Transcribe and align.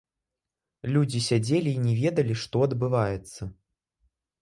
Людзі 0.95 1.19
сядзелі 1.27 1.71
і 1.75 1.83
не 1.85 1.93
ведалі, 2.01 2.33
што 2.47 2.67
адбываецца. 2.71 3.41